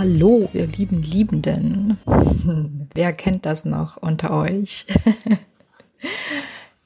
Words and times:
Hallo, 0.00 0.48
ihr 0.54 0.66
lieben 0.66 1.02
Liebenden. 1.02 1.98
Wer 2.94 3.12
kennt 3.12 3.44
das 3.44 3.66
noch 3.66 3.98
unter 3.98 4.30
euch? 4.30 4.86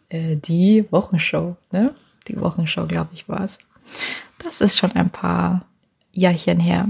Äh, 0.09 0.37
die 0.37 0.85
Wochenshow, 0.91 1.57
ne? 1.71 1.95
Die 2.29 2.39
Wochenshow, 2.39 2.87
glaube 2.87 3.11
ich, 3.15 3.29
war 3.29 3.43
es. 3.43 3.59
Das 4.39 4.61
ist 4.61 4.77
schon 4.77 4.93
ein 4.93 5.09
paar 5.09 5.65
Jahrchen 6.13 6.61
her. 6.61 6.89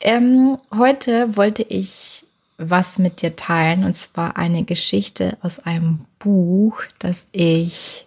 Ähm, 0.00 0.56
heute 0.74 1.36
wollte 1.36 1.64
ich 1.64 2.24
was 2.56 2.98
mit 2.98 3.20
dir 3.20 3.36
teilen 3.36 3.84
und 3.84 3.96
zwar 3.96 4.36
eine 4.36 4.64
Geschichte 4.64 5.36
aus 5.42 5.58
einem 5.58 6.06
Buch, 6.18 6.82
das 6.98 7.28
ich 7.32 8.06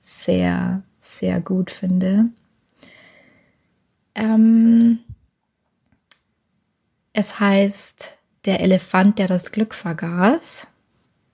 sehr, 0.00 0.82
sehr 1.00 1.40
gut 1.40 1.70
finde. 1.70 2.26
Ähm, 4.14 5.00
es 7.16 7.40
heißt 7.40 8.14
Der 8.44 8.60
Elefant, 8.60 9.18
der 9.18 9.26
das 9.26 9.50
Glück 9.50 9.74
vergaß. 9.74 10.66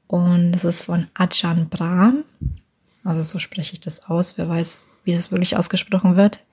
Und 0.06 0.54
es 0.54 0.64
ist 0.64 0.82
von 0.82 1.08
Ajahn 1.12 1.68
Brahm. 1.68 2.24
Also 3.04 3.24
so 3.24 3.38
spreche 3.40 3.74
ich 3.74 3.80
das 3.80 4.08
aus. 4.08 4.38
Wer 4.38 4.48
weiß, 4.48 4.84
wie 5.04 5.14
das 5.14 5.32
wirklich 5.32 5.56
ausgesprochen 5.56 6.16
wird. 6.16 6.44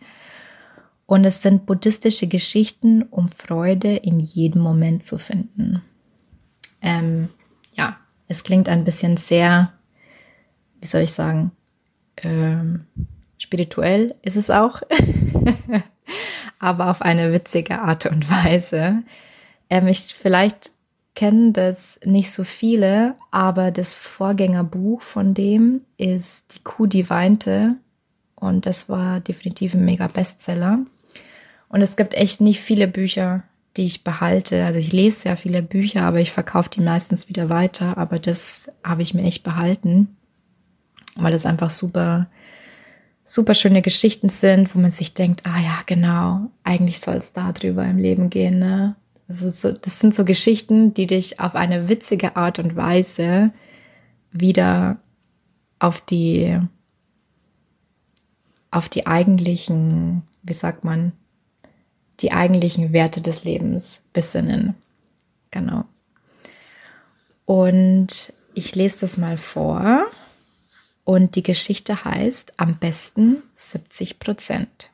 Und 1.06 1.26
es 1.26 1.44
sind 1.44 1.68
buddhistische 1.68 2.28
Geschichten, 2.28 3.04
um 3.04 3.30
Freude 3.30 3.98
in 3.98 4.20
jedem 4.20 4.62
Moment 4.62 5.06
zu 5.06 5.20
finden. 5.20 5.84
Ähm, 6.82 7.30
ja, 7.74 7.98
es 8.28 8.44
klingt 8.44 8.68
ein 8.68 8.84
bisschen 8.84 9.16
sehr, 9.18 9.74
wie 10.82 10.88
soll 10.88 11.02
ich 11.02 11.12
sagen, 11.12 11.52
ähm, 12.18 12.86
spirituell 13.38 14.16
ist 14.24 14.38
es 14.38 14.50
auch. 14.50 14.82
aber 16.60 16.92
auf 16.92 17.02
eine 17.02 17.34
witzige 17.34 17.80
Art 17.80 18.06
und 18.06 18.30
Weise. 18.30 19.04
Ähm, 19.70 19.88
ich, 19.88 20.14
vielleicht 20.14 20.72
kennen 21.16 21.54
das 21.54 22.00
nicht 22.06 22.32
so 22.32 22.44
viele, 22.44 23.16
aber 23.32 23.72
das 23.72 23.94
Vorgängerbuch 23.94 25.02
von 25.02 25.34
dem 25.34 25.82
ist 25.98 26.56
Die 26.56 26.64
Kuh, 26.64 26.86
die 26.86 27.10
weinte. 27.10 27.76
Und 28.36 28.66
das 28.66 28.88
war 28.88 29.20
definitiv 29.20 29.74
ein 29.74 29.84
mega 29.84 30.08
Bestseller. 30.08 30.80
Und 31.68 31.82
es 31.82 31.98
gibt 31.98 32.14
echt 32.14 32.40
nicht 32.40 32.62
viele 32.62 32.88
Bücher, 32.88 33.44
die 33.76 33.86
ich 33.86 34.04
behalte. 34.04 34.66
Also 34.66 34.80
ich 34.80 34.94
lese 34.94 35.22
sehr 35.22 35.38
viele 35.38 35.62
Bücher, 35.62 36.04
aber 36.04 36.20
ich 36.20 36.32
verkaufe 36.32 36.70
die 36.70 36.82
meistens 36.82 37.28
wieder 37.28 37.50
weiter. 37.50 37.98
Aber 37.98 38.18
das 38.18 38.72
habe 38.84 39.02
ich 39.02 39.14
mir 39.14 39.24
echt 39.24 39.44
behalten, 39.44 40.16
weil 41.16 41.32
das 41.32 41.46
einfach 41.46 41.70
super 41.70 42.28
super 43.30 43.54
schöne 43.54 43.84
Geschichten 43.84 44.30
sind, 44.30 44.74
wo 44.74 44.80
man 44.80 44.90
sich 44.90 45.14
denkt, 45.14 45.42
ah 45.46 45.60
ja, 45.60 45.80
genau, 45.86 46.50
eigentlich 46.64 47.00
soll 47.00 47.18
es 47.18 47.32
da 47.32 47.52
drüber 47.52 47.86
im 47.86 48.00
Leben 48.00 48.32
gehen. 48.32 48.58
Ne? 48.58 48.96
Also 49.28 49.52
so, 49.52 49.72
das 49.72 50.00
sind 50.00 50.16
so 50.16 50.26
Geschichten, 50.26 50.96
die 50.96 51.06
dich 51.06 51.40
auf 51.40 51.54
eine 51.54 51.90
witzige 51.90 52.36
Art 52.36 52.58
und 52.58 52.76
Weise 52.76 53.52
wieder 54.32 54.98
auf 55.78 56.02
die 56.02 56.60
auf 58.72 58.90
die 58.90 59.06
eigentlichen, 59.08 60.24
wie 60.44 60.54
sagt 60.54 60.84
man, 60.84 61.12
die 62.20 62.32
eigentlichen 62.32 62.94
Werte 62.94 63.22
des 63.22 63.44
Lebens 63.44 64.04
besinnen. 64.14 64.76
Genau. 65.52 65.86
Und 67.46 68.34
ich 68.54 68.76
lese 68.76 69.02
das 69.02 69.18
mal 69.18 69.38
vor. 69.38 70.06
Und 71.10 71.36
die 71.36 71.42
Geschichte 71.42 72.06
heißt 72.06 72.60
am 72.60 72.78
besten 72.78 73.38
70 73.56 74.20
Prozent. 74.20 74.92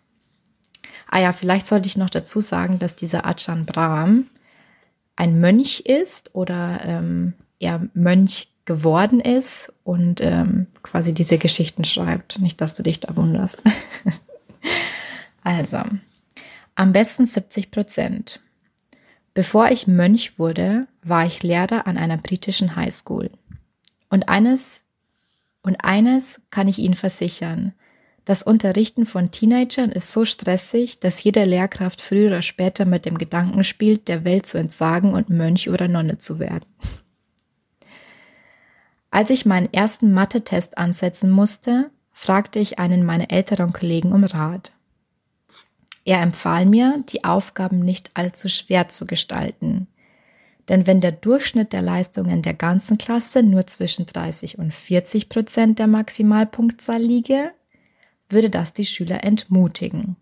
Ah 1.09 1.19
ja, 1.19 1.33
vielleicht 1.33 1.67
sollte 1.67 1.89
ich 1.89 1.97
noch 1.97 2.09
dazu 2.09 2.39
sagen, 2.39 2.79
dass 2.79 2.95
dieser 2.95 3.25
Ajahn 3.25 3.65
Brahm 3.65 4.27
ein 5.17 5.41
Mönch 5.41 5.81
ist 5.81 6.33
oder 6.33 6.79
ähm, 6.85 7.33
er 7.59 7.89
Mönch 7.93 8.47
geworden 8.63 9.19
ist 9.19 9.73
und 9.83 10.21
ähm, 10.21 10.67
quasi 10.83 11.13
diese 11.13 11.37
Geschichten 11.37 11.83
schreibt. 11.83 12.39
Nicht, 12.39 12.61
dass 12.61 12.73
du 12.73 12.81
dich 12.81 13.01
da 13.01 13.13
wunderst. 13.17 13.65
also, 15.43 15.81
am 16.75 16.93
besten 16.93 17.25
70 17.25 17.71
Prozent. 17.71 18.39
Bevor 19.33 19.69
ich 19.69 19.85
Mönch 19.85 20.39
wurde, 20.39 20.87
war 21.03 21.25
ich 21.25 21.43
Lehrer 21.43 21.87
an 21.87 21.97
einer 21.97 22.17
britischen 22.17 22.77
Highschool. 22.77 23.31
Und 24.09 24.29
eines 24.29 24.84
und 25.65 25.83
eines 25.83 26.41
kann 26.51 26.67
ich 26.67 26.77
Ihnen 26.77 26.93
versichern. 26.93 27.73
Das 28.23 28.43
Unterrichten 28.43 29.05
von 29.05 29.31
Teenagern 29.31 29.91
ist 29.91 30.11
so 30.11 30.23
stressig, 30.23 30.99
dass 30.99 31.23
jede 31.23 31.43
Lehrkraft 31.43 32.01
früher 32.01 32.27
oder 32.27 32.41
später 32.43 32.85
mit 32.85 33.05
dem 33.05 33.17
Gedanken 33.17 33.63
spielt, 33.63 34.07
der 34.07 34.23
Welt 34.23 34.45
zu 34.45 34.59
entsagen 34.59 35.13
und 35.13 35.29
Mönch 35.29 35.69
oder 35.69 35.87
Nonne 35.87 36.19
zu 36.19 36.39
werden. 36.39 36.65
Als 39.09 39.29
ich 39.31 39.45
meinen 39.45 39.71
ersten 39.73 40.13
Mathe-Test 40.13 40.77
ansetzen 40.77 41.31
musste, 41.31 41.89
fragte 42.11 42.59
ich 42.59 42.77
einen 42.77 43.03
meiner 43.03 43.31
älteren 43.31 43.73
Kollegen 43.73 44.11
um 44.11 44.23
Rat. 44.23 44.71
Er 46.03 46.21
empfahl 46.21 46.65
mir, 46.65 47.03
die 47.09 47.23
Aufgaben 47.23 47.79
nicht 47.79 48.11
allzu 48.13 48.49
schwer 48.49 48.89
zu 48.89 49.07
gestalten. 49.07 49.87
Denn 50.69 50.87
wenn 50.87 51.01
der 51.01 51.11
Durchschnitt 51.11 51.73
der 51.73 51.81
Leistungen 51.81 52.41
der 52.41 52.53
ganzen 52.53 52.97
Klasse 52.97 53.43
nur 53.43 53.67
zwischen 53.67 54.05
30 54.05 54.57
und 54.57 54.73
40 54.73 55.29
Prozent 55.29 55.79
der 55.79 55.87
Maximalpunktzahl 55.87 57.01
liege, 57.01 57.51
würde 58.29 58.49
das 58.49 58.73
die 58.73 58.85
Schüler 58.85 59.23
entmutigen. 59.23 60.15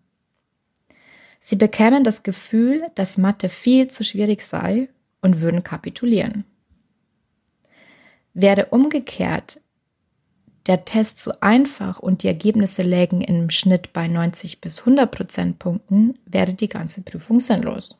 Sie 1.39 1.55
bekämen 1.55 2.03
das 2.03 2.23
Gefühl, 2.23 2.89
dass 2.95 3.17
Mathe 3.17 3.49
viel 3.49 3.89
zu 3.89 4.03
schwierig 4.03 4.43
sei 4.43 4.89
und 5.21 5.39
würden 5.39 5.63
kapitulieren. 5.63 6.45
Wäre 8.33 8.67
umgekehrt 8.67 9.59
der 10.67 10.85
Test 10.85 11.17
zu 11.17 11.41
einfach 11.41 11.99
und 11.99 12.23
die 12.23 12.27
Ergebnisse 12.27 12.83
lägen 12.83 13.21
im 13.21 13.49
Schnitt 13.49 13.91
bei 13.91 14.07
90 14.07 14.61
bis 14.61 14.79
100 14.79 15.11
Prozentpunkten, 15.11 16.17
wäre 16.25 16.53
die 16.53 16.69
ganze 16.69 17.01
Prüfung 17.01 17.41
sinnlos. 17.41 17.99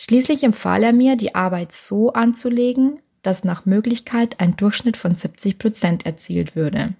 Schließlich 0.00 0.44
empfahl 0.44 0.84
er 0.84 0.92
mir, 0.92 1.16
die 1.16 1.34
Arbeit 1.34 1.72
so 1.72 2.12
anzulegen, 2.12 3.00
dass 3.22 3.44
nach 3.44 3.66
Möglichkeit 3.66 4.38
ein 4.38 4.56
Durchschnitt 4.56 4.96
von 4.96 5.14
70 5.14 5.58
Prozent 5.58 6.06
erzielt 6.06 6.54
würde. 6.54 6.94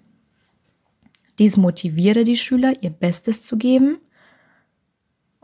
Dies 1.38 1.56
motiviere 1.56 2.25
die 2.25 2.36
Schüler, 2.36 2.75
ihr 2.82 2.91
Bestes 2.91 3.44
zu 3.44 3.56
geben. 3.56 3.98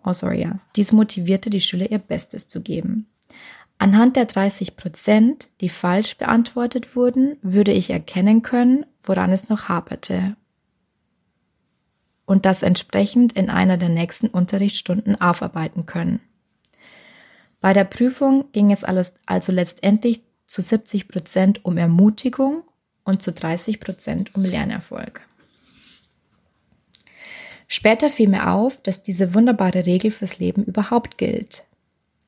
Oh, 0.04 0.12
sorry, 0.12 0.42
ja. 0.42 0.58
Dies 0.74 0.90
motivierte 0.90 1.48
die 1.48 1.60
Schüler, 1.60 1.90
ihr 1.90 2.00
Bestes 2.00 2.48
zu 2.48 2.60
geben. 2.60 3.06
Anhand 3.78 4.16
der 4.16 4.24
30 4.24 4.76
Prozent, 4.76 5.48
die 5.60 5.68
falsch 5.68 6.16
beantwortet 6.18 6.96
wurden, 6.96 7.36
würde 7.42 7.72
ich 7.72 7.90
erkennen 7.90 8.42
können, 8.42 8.84
woran 9.00 9.30
es 9.30 9.48
noch 9.48 9.68
haperte. 9.68 10.36
Und 12.26 12.46
das 12.46 12.62
entsprechend 12.62 13.34
in 13.34 13.48
einer 13.48 13.76
der 13.76 13.90
nächsten 13.90 14.26
Unterrichtsstunden 14.26 15.20
aufarbeiten 15.20 15.86
können. 15.86 16.20
Bei 17.64 17.72
der 17.72 17.84
Prüfung 17.84 18.52
ging 18.52 18.72
es 18.72 18.84
also 18.84 19.50
letztendlich 19.50 20.20
zu 20.46 20.60
70 20.60 21.08
Prozent 21.08 21.64
um 21.64 21.78
Ermutigung 21.78 22.62
und 23.04 23.22
zu 23.22 23.32
30 23.32 23.80
Prozent 23.80 24.34
um 24.34 24.44
Lernerfolg. 24.44 25.22
Später 27.66 28.10
fiel 28.10 28.28
mir 28.28 28.50
auf, 28.50 28.82
dass 28.82 29.02
diese 29.02 29.32
wunderbare 29.32 29.86
Regel 29.86 30.10
fürs 30.10 30.38
Leben 30.38 30.62
überhaupt 30.62 31.16
gilt. 31.16 31.64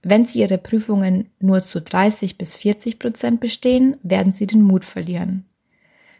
Wenn 0.02 0.24
Sie 0.24 0.40
Ihre 0.40 0.56
Prüfungen 0.56 1.28
nur 1.38 1.60
zu 1.60 1.82
30 1.82 2.38
bis 2.38 2.54
40 2.54 2.98
Prozent 2.98 3.38
bestehen, 3.38 3.98
werden 4.02 4.32
Sie 4.32 4.46
den 4.46 4.62
Mut 4.62 4.86
verlieren. 4.86 5.44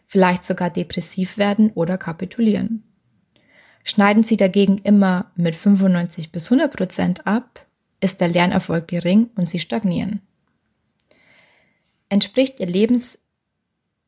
Vielleicht 0.07 0.45
sogar 0.45 0.69
depressiv 0.69 1.39
werden 1.39 1.71
oder 1.71 1.97
kapitulieren. 1.97 2.83
Schneiden 3.83 4.25
Sie 4.25 4.37
dagegen 4.37 4.77
immer 4.77 5.33
mit 5.37 5.55
95 5.55 6.33
bis 6.33 6.53
100 6.53 6.71
Prozent 6.71 7.27
ab, 7.27 7.66
ist 8.07 8.21
der 8.21 8.29
Lernerfolg 8.29 8.87
gering 8.87 9.31
und 9.35 9.51
sie 9.51 9.59
stagnieren. 9.59 10.21
Entspricht 12.09 12.61
ihr 12.61 12.67
Lebens, 12.67 13.19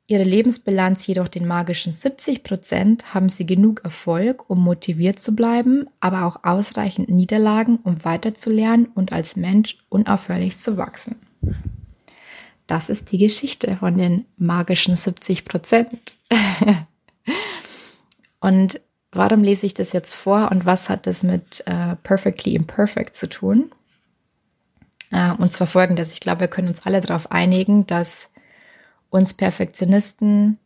ihre 0.07 0.23
Lebensbilanz 0.23 1.05
jedoch 1.09 1.27
den 1.27 1.49
magischen 1.49 1.93
70 1.93 2.45
Prozent, 2.45 3.13
haben 3.13 3.29
sie 3.29 3.45
genug 3.45 3.81
Erfolg, 3.83 4.49
um 4.49 4.63
motiviert 4.63 5.19
zu 5.19 5.35
bleiben, 5.35 5.89
aber 5.99 6.27
auch 6.27 6.45
ausreichend 6.45 7.11
Niederlagen, 7.11 7.81
um 7.83 8.05
weiterzulernen 8.05 8.87
und 8.95 9.13
als 9.13 9.35
Mensch 9.35 9.77
unaufhörlich 9.89 10.57
zu 10.59 10.77
wachsen. 10.77 11.17
das 12.69 12.89
ist 12.89 13.11
die 13.11 13.19
Geschichte 13.19 13.77
von 13.79 13.99
den 13.99 14.27
magischen 14.37 14.95
70 14.95 15.45
Prozent. 15.45 16.17
und 18.41 18.81
warum 19.11 19.43
lese 19.43 19.67
ich 19.67 19.75
das 19.75 19.93
jetzt 19.93 20.15
vor 20.15 20.53
und 20.53 20.67
was 20.67 20.89
hat 20.89 21.09
das 21.09 21.25
mit 21.25 21.65
äh, 21.67 21.97
Perfectly 21.97 22.55
Imperfect 22.55 23.17
zu 23.17 23.29
tun? 23.29 23.73
Und 25.11 25.53
zwar 25.53 25.67
folgendes, 25.67 26.13
ich 26.13 26.21
glaube, 26.21 26.41
wir 26.41 26.49
können 26.49 26.69
uns 26.69 26.85
alle 26.85 27.01
darauf 27.01 27.33
einigen, 27.33 27.87
dass 27.87 28.29
uns 29.11 29.35
Perfektionisten 29.35 30.59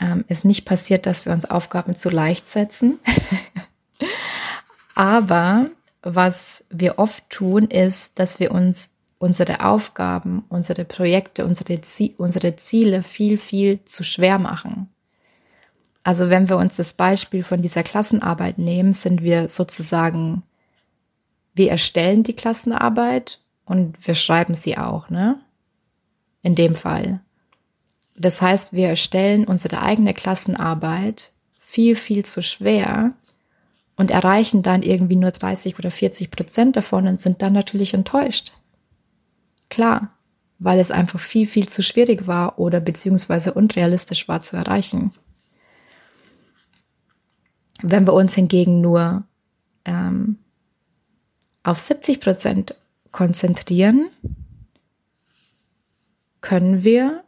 ähm, 0.00 0.24
es 0.28 0.44
nicht 0.44 0.64
passiert, 0.64 1.06
dass 1.06 1.26
wir 1.26 1.32
uns 1.32 1.44
Aufgaben 1.44 1.94
zu 1.94 2.10
leicht 2.10 2.48
setzen. 2.48 2.98
Aber 4.94 5.70
was 6.02 6.64
wir 6.70 6.98
oft 6.98 7.28
tun, 7.30 7.64
ist, 7.64 8.18
dass 8.18 8.40
wir 8.40 8.52
uns 8.52 8.90
unsere 9.18 9.64
Aufgaben, 9.64 10.44
unsere 10.48 10.84
Projekte, 10.84 11.44
unsere, 11.44 11.80
Zie 11.80 12.14
unsere 12.18 12.56
Ziele 12.56 13.02
viel, 13.02 13.38
viel 13.38 13.84
zu 13.84 14.04
schwer 14.04 14.38
machen. 14.38 14.88
Also 16.02 16.28
wenn 16.28 16.50
wir 16.50 16.58
uns 16.58 16.76
das 16.76 16.92
Beispiel 16.92 17.42
von 17.42 17.62
dieser 17.62 17.82
Klassenarbeit 17.82 18.58
nehmen, 18.58 18.92
sind 18.92 19.22
wir 19.22 19.48
sozusagen, 19.48 20.42
wir 21.54 21.70
erstellen 21.70 22.22
die 22.22 22.34
Klassenarbeit 22.34 23.40
und 23.64 23.96
wir 24.06 24.14
schreiben 24.14 24.54
sie 24.54 24.76
auch, 24.76 25.08
ne? 25.08 25.40
In 26.42 26.54
dem 26.54 26.74
Fall. 26.74 27.20
Das 28.16 28.42
heißt, 28.42 28.72
wir 28.72 28.88
erstellen 28.88 29.44
unsere 29.46 29.82
eigene 29.82 30.12
Klassenarbeit 30.12 31.32
viel, 31.58 31.96
viel 31.96 32.24
zu 32.24 32.42
schwer 32.42 33.14
und 33.96 34.10
erreichen 34.10 34.62
dann 34.62 34.82
irgendwie 34.82 35.16
nur 35.16 35.30
30 35.30 35.78
oder 35.78 35.90
40 35.90 36.30
Prozent 36.30 36.76
davon 36.76 37.08
und 37.08 37.18
sind 37.18 37.42
dann 37.42 37.52
natürlich 37.52 37.94
enttäuscht. 37.94 38.52
Klar, 39.70 40.12
weil 40.58 40.78
es 40.78 40.90
einfach 40.90 41.18
viel, 41.18 41.46
viel 41.46 41.68
zu 41.68 41.82
schwierig 41.82 42.26
war 42.26 42.58
oder 42.58 42.80
beziehungsweise 42.80 43.54
unrealistisch 43.54 44.28
war 44.28 44.42
zu 44.42 44.56
erreichen. 44.56 45.12
Wenn 47.82 48.06
wir 48.06 48.12
uns 48.12 48.34
hingegen 48.34 48.80
nur 48.80 49.24
ähm, 49.84 50.38
auf 51.64 51.78
70 51.78 52.20
Prozent 52.20 52.74
konzentrieren, 53.10 54.06
können 56.40 56.84
wir 56.84 57.24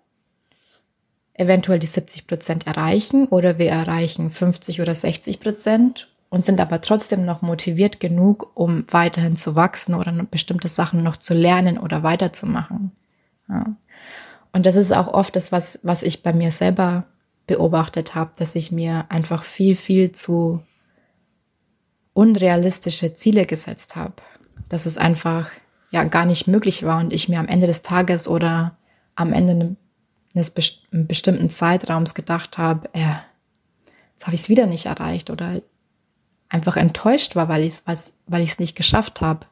eventuell 1.34 1.78
die 1.78 1.86
70 1.86 2.26
Prozent 2.26 2.66
erreichen 2.66 3.26
oder 3.26 3.58
wir 3.58 3.70
erreichen 3.70 4.30
50 4.30 4.80
oder 4.80 4.94
60 4.94 5.40
Prozent 5.40 6.08
und 6.28 6.44
sind 6.44 6.60
aber 6.60 6.80
trotzdem 6.80 7.24
noch 7.24 7.42
motiviert 7.42 8.00
genug, 8.00 8.50
um 8.54 8.84
weiterhin 8.90 9.36
zu 9.36 9.56
wachsen 9.56 9.94
oder 9.94 10.12
bestimmte 10.30 10.68
Sachen 10.68 11.02
noch 11.02 11.16
zu 11.16 11.34
lernen 11.34 11.78
oder 11.78 12.02
weiterzumachen. 12.02 12.92
Ja. 13.48 13.64
Und 14.52 14.66
das 14.66 14.76
ist 14.76 14.92
auch 14.92 15.08
oft 15.08 15.36
das, 15.36 15.52
was, 15.52 15.78
was 15.82 16.02
ich 16.02 16.22
bei 16.22 16.32
mir 16.32 16.50
selber 16.50 17.04
beobachtet 17.46 18.14
habe, 18.14 18.30
dass 18.38 18.54
ich 18.54 18.72
mir 18.72 19.06
einfach 19.08 19.44
viel, 19.44 19.76
viel 19.76 20.12
zu 20.12 20.62
unrealistische 22.16 23.12
Ziele 23.12 23.44
gesetzt 23.44 23.94
habe. 23.94 24.14
Dass 24.68 24.86
es 24.86 24.96
einfach 24.96 25.50
ja 25.90 26.04
gar 26.04 26.24
nicht 26.24 26.46
möglich 26.48 26.82
war 26.84 26.98
und 26.98 27.12
ich 27.12 27.28
mir 27.28 27.38
am 27.38 27.46
Ende 27.46 27.66
des 27.66 27.82
Tages 27.82 28.26
oder 28.26 28.76
am 29.14 29.32
Ende 29.32 29.76
eines 30.34 30.50
bestimmten 30.50 31.50
Zeitraums 31.50 32.14
gedacht 32.14 32.58
habe, 32.58 32.88
äh, 32.94 33.14
jetzt 34.14 34.26
habe 34.26 34.34
ich 34.34 34.42
es 34.42 34.48
wieder 34.48 34.66
nicht 34.66 34.86
erreicht 34.86 35.30
oder 35.30 35.60
einfach 36.48 36.76
enttäuscht 36.76 37.36
war, 37.36 37.48
weil 37.48 37.62
ich 37.62 37.82
es 37.86 38.14
weil 38.26 38.42
ich 38.42 38.52
es 38.52 38.58
nicht 38.58 38.76
geschafft 38.76 39.20
habe. 39.20 39.46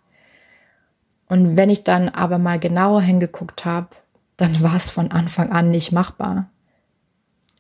Und 1.27 1.57
wenn 1.57 1.71
ich 1.71 1.85
dann 1.85 2.09
aber 2.09 2.39
mal 2.39 2.59
genauer 2.59 3.03
hingeguckt 3.03 3.65
habe, 3.65 3.89
dann 4.37 4.63
war 4.63 4.77
es 4.77 4.91
von 4.91 5.11
Anfang 5.11 5.53
an 5.53 5.71
nicht 5.71 5.93
machbar. 5.93 6.51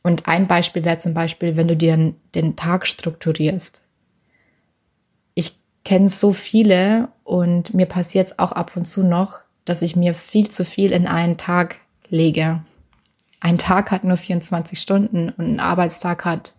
Und 0.02 0.28
ein 0.28 0.46
Beispiel 0.46 0.84
wäre 0.84 0.98
zum 0.98 1.14
Beispiel, 1.14 1.56
wenn 1.56 1.68
du 1.68 1.76
dir 1.76 2.14
den 2.34 2.56
Tag 2.56 2.86
strukturierst. 2.86 3.83
Ich 5.84 5.90
kenne 5.90 6.08
so 6.08 6.32
viele 6.32 7.10
und 7.24 7.74
mir 7.74 7.84
passiert 7.84 8.28
es 8.28 8.38
auch 8.38 8.52
ab 8.52 8.72
und 8.74 8.86
zu 8.86 9.02
noch, 9.02 9.40
dass 9.66 9.82
ich 9.82 9.96
mir 9.96 10.14
viel 10.14 10.48
zu 10.48 10.64
viel 10.64 10.92
in 10.92 11.06
einen 11.06 11.36
Tag 11.36 11.76
lege. 12.08 12.64
Ein 13.40 13.58
Tag 13.58 13.90
hat 13.90 14.02
nur 14.02 14.16
24 14.16 14.80
Stunden 14.80 15.28
und 15.28 15.44
ein 15.44 15.60
Arbeitstag 15.60 16.24
hat 16.24 16.54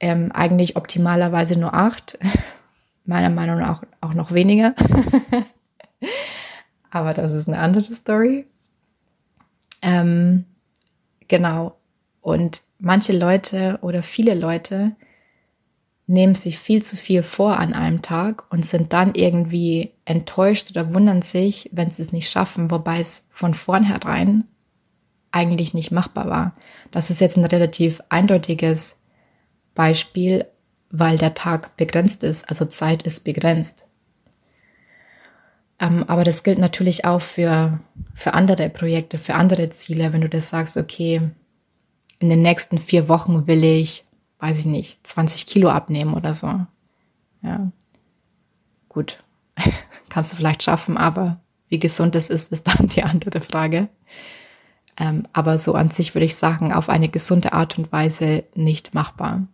ähm, 0.00 0.32
eigentlich 0.32 0.74
optimalerweise 0.74 1.56
nur 1.56 1.74
acht. 1.74 2.18
Meiner 3.04 3.30
Meinung 3.30 3.60
nach 3.60 3.82
auch, 3.82 3.86
auch 4.00 4.14
noch 4.14 4.32
weniger. 4.32 4.74
Aber 6.90 7.14
das 7.14 7.30
ist 7.30 7.46
eine 7.46 7.60
andere 7.60 7.94
Story. 7.94 8.46
Ähm, 9.80 10.44
genau. 11.28 11.76
Und 12.20 12.62
manche 12.80 13.16
Leute 13.16 13.78
oder 13.80 14.02
viele 14.02 14.34
Leute 14.34 14.96
nehmen 16.12 16.34
sich 16.34 16.58
viel 16.58 16.82
zu 16.82 16.96
viel 16.96 17.22
vor 17.22 17.58
an 17.58 17.72
einem 17.72 18.02
Tag 18.02 18.44
und 18.52 18.66
sind 18.66 18.92
dann 18.92 19.14
irgendwie 19.14 19.92
enttäuscht 20.04 20.70
oder 20.70 20.92
wundern 20.94 21.22
sich, 21.22 21.70
wenn 21.72 21.90
sie 21.90 22.02
es 22.02 22.12
nicht 22.12 22.30
schaffen, 22.30 22.70
wobei 22.70 23.00
es 23.00 23.24
von 23.30 23.54
vornherein 23.54 24.44
eigentlich 25.30 25.72
nicht 25.72 25.90
machbar 25.90 26.28
war. 26.28 26.54
Das 26.90 27.08
ist 27.08 27.22
jetzt 27.22 27.38
ein 27.38 27.46
relativ 27.46 28.02
eindeutiges 28.10 28.98
Beispiel, 29.74 30.44
weil 30.90 31.16
der 31.16 31.32
Tag 31.32 31.78
begrenzt 31.78 32.22
ist, 32.24 32.46
also 32.50 32.66
Zeit 32.66 33.04
ist 33.04 33.20
begrenzt. 33.24 33.86
Ähm, 35.80 36.04
aber 36.08 36.24
das 36.24 36.42
gilt 36.42 36.58
natürlich 36.58 37.06
auch 37.06 37.22
für, 37.22 37.80
für 38.12 38.34
andere 38.34 38.68
Projekte, 38.68 39.16
für 39.16 39.34
andere 39.34 39.70
Ziele, 39.70 40.12
wenn 40.12 40.20
du 40.20 40.28
das 40.28 40.50
sagst, 40.50 40.76
okay, 40.76 41.22
in 42.18 42.28
den 42.28 42.42
nächsten 42.42 42.76
vier 42.76 43.08
Wochen 43.08 43.46
will 43.46 43.64
ich, 43.64 44.04
weiß 44.42 44.58
ich 44.58 44.66
nicht, 44.66 45.06
20 45.06 45.46
Kilo 45.46 45.68
abnehmen 45.68 46.14
oder 46.14 46.34
so. 46.34 46.66
Ja. 47.42 47.70
Gut. 48.88 49.22
Kannst 50.08 50.32
du 50.32 50.36
vielleicht 50.36 50.64
schaffen, 50.64 50.96
aber 50.96 51.40
wie 51.68 51.78
gesund 51.78 52.16
es 52.16 52.28
ist, 52.28 52.50
ist 52.50 52.66
dann 52.66 52.88
die 52.88 53.04
andere 53.04 53.40
Frage. 53.40 53.88
Ähm, 54.98 55.22
aber 55.32 55.60
so 55.60 55.74
an 55.74 55.90
sich 55.90 56.16
würde 56.16 56.24
ich 56.24 56.34
sagen, 56.34 56.72
auf 56.72 56.88
eine 56.88 57.08
gesunde 57.08 57.52
Art 57.52 57.78
und 57.78 57.92
Weise 57.92 58.42
nicht 58.56 58.94
machbar. 58.94 59.46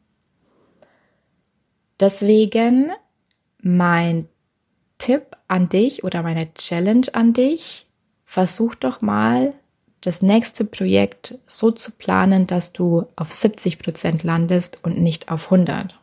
Deswegen 2.00 2.90
mein 3.60 4.26
Tipp 4.96 5.36
an 5.48 5.68
dich 5.68 6.02
oder 6.02 6.22
meine 6.22 6.52
Challenge 6.54 7.08
an 7.12 7.34
dich, 7.34 7.86
versuch 8.24 8.74
doch 8.74 9.02
mal 9.02 9.52
das 10.00 10.22
nächste 10.22 10.64
Projekt 10.64 11.38
so 11.46 11.70
zu 11.70 11.90
planen, 11.90 12.46
dass 12.46 12.72
du 12.72 13.06
auf 13.16 13.32
70 13.32 13.78
Prozent 13.78 14.22
landest 14.22 14.78
und 14.82 14.98
nicht 14.98 15.30
auf 15.30 15.50
100. 15.50 15.98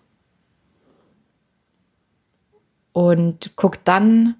Und 2.91 3.53
guck 3.55 3.83
dann, 3.85 4.35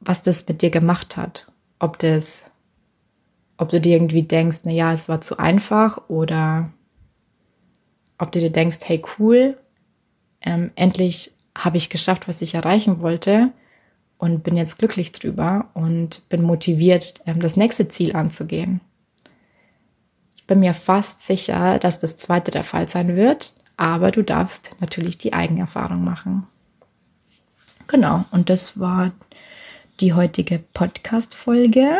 was 0.00 0.22
das 0.22 0.46
mit 0.48 0.62
dir 0.62 0.70
gemacht 0.70 1.16
hat. 1.16 1.50
Ob 1.78 1.98
das, 1.98 2.44
ob 3.56 3.68
du 3.68 3.80
dir 3.80 3.96
irgendwie 3.96 4.22
denkst, 4.22 4.60
na 4.64 4.72
ja, 4.72 4.92
es 4.92 5.08
war 5.08 5.20
zu 5.20 5.38
einfach 5.38 6.08
oder 6.08 6.72
ob 8.16 8.32
du 8.32 8.40
dir 8.40 8.50
denkst, 8.50 8.78
hey 8.84 9.02
cool, 9.18 9.56
ähm, 10.40 10.70
endlich 10.74 11.32
habe 11.56 11.76
ich 11.76 11.90
geschafft, 11.90 12.28
was 12.28 12.42
ich 12.42 12.54
erreichen 12.54 13.00
wollte 13.00 13.52
und 14.18 14.42
bin 14.42 14.56
jetzt 14.56 14.78
glücklich 14.78 15.12
drüber 15.12 15.70
und 15.74 16.28
bin 16.28 16.42
motiviert, 16.42 17.20
ähm, 17.26 17.40
das 17.40 17.56
nächste 17.56 17.88
Ziel 17.88 18.14
anzugehen. 18.14 18.80
Ich 20.36 20.44
bin 20.44 20.60
mir 20.60 20.74
fast 20.74 21.20
sicher, 21.20 21.78
dass 21.78 21.98
das 21.98 22.16
zweite 22.16 22.50
der 22.50 22.64
Fall 22.64 22.88
sein 22.88 23.16
wird, 23.16 23.52
aber 23.76 24.10
du 24.10 24.22
darfst 24.22 24.76
natürlich 24.80 25.18
die 25.18 25.32
Eigenerfahrung 25.32 26.02
machen. 26.04 26.46
Genau, 27.86 28.24
und 28.32 28.50
das 28.50 28.78
war 28.78 29.12
die 30.00 30.12
heutige 30.12 30.58
Podcast-Folge 30.58 31.96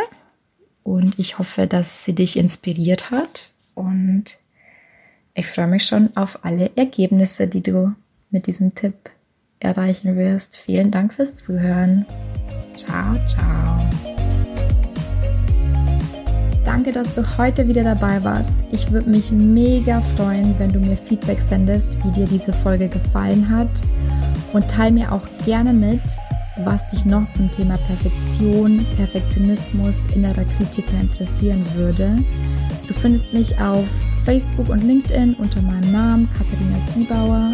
und 0.83 1.17
ich 1.17 1.39
hoffe, 1.39 1.67
dass 1.67 2.05
sie 2.05 2.13
dich 2.13 2.37
inspiriert 2.37 3.11
hat 3.11 3.51
und 3.75 4.37
ich 5.33 5.47
freue 5.47 5.67
mich 5.67 5.85
schon 5.85 6.15
auf 6.15 6.43
alle 6.43 6.71
Ergebnisse, 6.75 7.47
die 7.47 7.63
du 7.63 7.95
mit 8.29 8.47
diesem 8.47 8.75
Tipp 8.75 9.09
erreichen 9.59 10.15
wirst. 10.15 10.57
Vielen 10.57 10.91
Dank 10.91 11.13
fürs 11.13 11.35
Zuhören. 11.35 12.05
Ciao, 12.75 13.15
ciao. 13.27 13.77
Danke, 16.63 16.91
dass 16.91 17.15
du 17.15 17.23
heute 17.37 17.67
wieder 17.67 17.83
dabei 17.83 18.23
warst. 18.23 18.53
Ich 18.71 18.91
würde 18.91 19.09
mich 19.09 19.31
mega 19.31 20.01
freuen, 20.15 20.53
wenn 20.59 20.71
du 20.71 20.79
mir 20.79 20.95
Feedback 20.95 21.41
sendest, 21.41 21.97
wie 22.03 22.11
dir 22.11 22.25
diese 22.25 22.53
Folge 22.53 22.87
gefallen 22.87 23.49
hat. 23.49 23.69
Und 24.53 24.67
teile 24.69 24.91
mir 24.91 25.11
auch 25.11 25.27
gerne 25.45 25.73
mit, 25.73 26.01
was 26.63 26.87
dich 26.87 27.05
noch 27.05 27.29
zum 27.31 27.51
Thema 27.51 27.77
Perfektion, 27.77 28.85
Perfektionismus, 28.97 30.05
innerer 30.13 30.45
Kritiker 30.57 30.99
interessieren 30.99 31.65
würde. 31.75 32.15
Du 32.87 32.93
findest 32.93 33.33
mich 33.33 33.59
auf 33.59 33.85
Facebook 34.23 34.69
und 34.69 34.83
LinkedIn 34.83 35.35
unter 35.35 35.61
meinem 35.61 35.91
Namen 35.91 36.29
Katharina 36.37 36.79
Siebauer 36.93 37.53